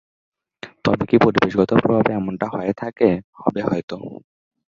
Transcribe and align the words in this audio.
তবে 0.85 1.03
কি 1.09 1.17
পরিবেশগত 1.19 1.71
প্রভাবে 1.81 2.11
এমনটা 2.13 2.47
হয়ে 2.53 2.73
থাকে? 2.81 3.09
হবে 3.37 3.61
হয়তো। 3.63 3.97